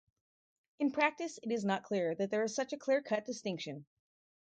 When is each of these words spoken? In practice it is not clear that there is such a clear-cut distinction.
In 0.79 0.89
practice 0.91 1.37
it 1.43 1.51
is 1.51 1.63
not 1.63 1.83
clear 1.83 2.15
that 2.15 2.31
there 2.31 2.41
is 2.41 2.55
such 2.55 2.73
a 2.73 2.77
clear-cut 2.79 3.23
distinction. 3.23 3.85